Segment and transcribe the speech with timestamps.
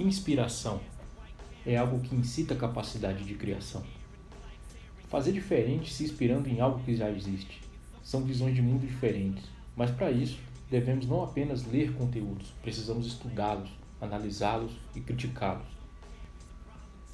[0.00, 0.80] Inspiração
[1.66, 3.84] é algo que incita a capacidade de criação.
[5.10, 7.60] Fazer diferente se inspirando em algo que já existe.
[8.02, 9.44] São visões de mundo diferentes,
[9.76, 10.38] mas para isso
[10.70, 13.68] devemos não apenas ler conteúdos, precisamos estudá-los,
[14.00, 15.68] analisá-los e criticá-los.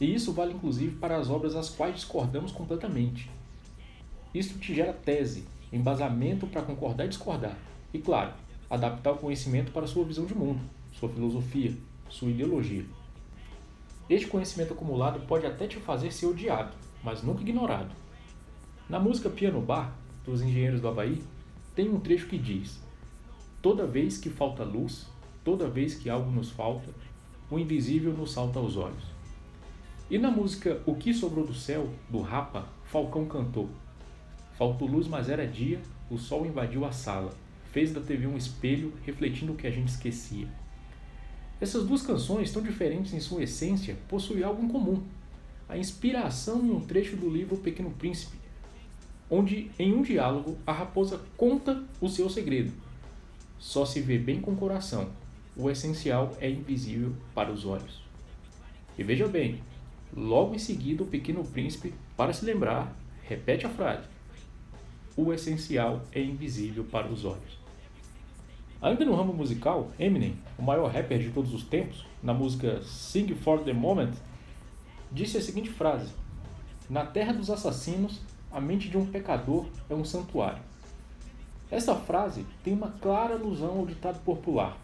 [0.01, 3.29] E isso vale inclusive para as obras às quais discordamos completamente.
[4.33, 7.59] Isto te gera tese, embasamento para concordar e discordar.
[7.93, 8.33] E claro,
[8.71, 10.61] adaptar o conhecimento para sua visão de mundo,
[10.93, 11.75] sua filosofia,
[12.09, 12.85] sua ideologia.
[14.09, 17.91] Este conhecimento acumulado pode até te fazer ser odiado, mas nunca ignorado.
[18.89, 21.23] Na música Piano Bar, dos Engenheiros do Havaí,
[21.75, 22.81] tem um trecho que diz:
[23.61, 25.07] Toda vez que falta luz,
[25.45, 26.89] toda vez que algo nos falta,
[27.51, 29.17] o invisível nos salta aos olhos.
[30.09, 33.69] E na música O que sobrou do céu, do Rapa, Falcão cantou:
[34.57, 37.33] Faltou luz, mas era dia, o sol invadiu a sala,
[37.73, 40.49] fez da TV um espelho refletindo o que a gente esquecia.
[41.61, 45.03] Essas duas canções, tão diferentes em sua essência, possuem algo em comum:
[45.69, 48.37] a inspiração em um trecho do livro O Pequeno Príncipe,
[49.31, 52.73] onde, em um diálogo, a raposa conta o seu segredo.
[53.59, 55.11] Só se vê bem com o coração,
[55.57, 58.03] o essencial é invisível para os olhos.
[58.99, 59.63] E veja bem,
[60.15, 64.07] logo em seguida, o Pequeno Príncipe, para se lembrar, repete a frase:
[65.17, 67.66] O essencial é invisível para os olhos.
[68.81, 73.27] Ainda no ramo musical, Eminem, o maior rapper de todos os tempos, na música Sing
[73.35, 74.13] for the Moment,
[75.11, 76.13] disse a seguinte frase:
[76.89, 78.21] Na terra dos assassinos,
[78.53, 80.63] a mente de um pecador é um santuário.
[81.71, 84.77] Essa frase tem uma clara alusão ao ditado popular: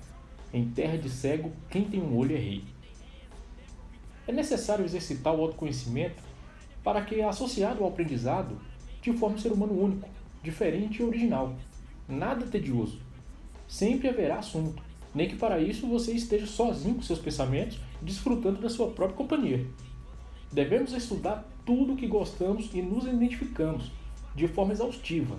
[0.54, 2.64] Em terra de cego, quem tem um olho é rei.
[4.27, 6.22] É necessário exercitar o autoconhecimento
[6.82, 8.58] para que, associado ao aprendizado,
[9.02, 10.08] te forme um ser humano único,
[10.42, 11.54] diferente e original.
[12.08, 13.11] Nada tedioso
[13.72, 14.83] sempre haverá assunto,
[15.14, 19.66] nem que para isso você esteja sozinho com seus pensamentos, desfrutando da sua própria companhia.
[20.52, 23.90] Devemos estudar tudo o que gostamos e nos identificamos,
[24.34, 25.38] de forma exaustiva,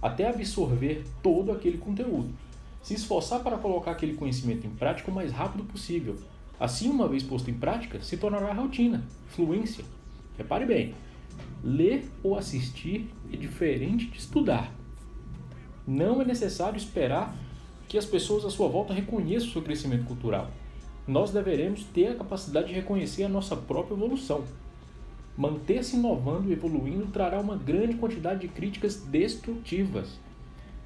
[0.00, 2.30] até absorver todo aquele conteúdo.
[2.82, 6.16] Se esforçar para colocar aquele conhecimento em prática o mais rápido possível.
[6.58, 9.84] Assim, uma vez posto em prática, se tornará rotina, fluência.
[10.38, 10.94] Repare bem,
[11.62, 14.72] ler ou assistir é diferente de estudar.
[15.86, 17.36] Não é necessário esperar
[17.88, 20.50] que as pessoas à sua volta reconheçam o seu crescimento cultural.
[21.06, 24.44] Nós deveremos ter a capacidade de reconhecer a nossa própria evolução.
[25.36, 30.18] Manter-se inovando e evoluindo trará uma grande quantidade de críticas destrutivas.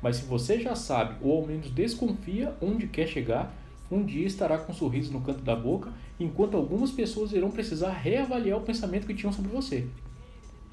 [0.00, 3.52] Mas se você já sabe, ou ao menos desconfia onde quer chegar,
[3.90, 7.90] um dia estará com um sorriso no canto da boca, enquanto algumas pessoas irão precisar
[7.90, 9.86] reavaliar o pensamento que tinham sobre você.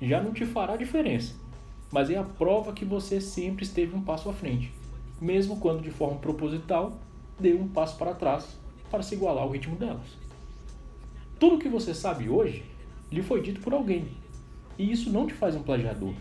[0.02, 1.34] Já não te fará diferença,
[1.92, 4.72] mas é a prova que você sempre esteve um passo à frente
[5.19, 6.97] mesmo quando de forma proposital
[7.40, 8.57] deu um passo para trás
[8.90, 10.18] para se igualar ao ritmo delas.
[11.40, 12.63] Tudo o que você sabe hoje
[13.12, 14.07] lhe foi dito por alguém,
[14.78, 16.13] e isso não te faz um plagiador.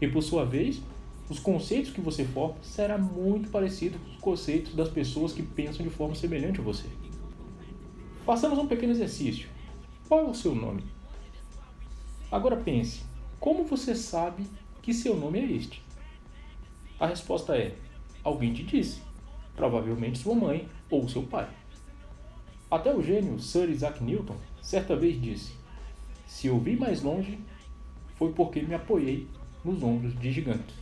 [0.00, 0.80] E por sua vez,
[1.28, 5.84] os conceitos que você forma será muito parecido com os conceitos das pessoas que pensam
[5.84, 6.86] de forma semelhante a você.
[8.24, 9.48] Façamos um pequeno exercício.
[10.08, 10.84] Qual é o seu nome?
[12.30, 13.02] Agora pense,
[13.38, 14.44] como você sabe
[14.82, 15.82] que seu nome é este?
[16.98, 17.74] A resposta é
[18.26, 19.00] Alguém te disse,
[19.54, 21.48] provavelmente sua mãe ou seu pai.
[22.68, 25.52] Até o gênio Sir Isaac Newton certa vez disse:
[26.26, 27.38] Se eu vi mais longe,
[28.16, 29.28] foi porque me apoiei
[29.64, 30.74] nos ombros de gigantes.